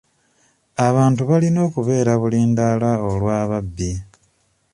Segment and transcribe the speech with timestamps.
[0.87, 3.91] Abantu balina okubeera bulindaala olw'ababbi.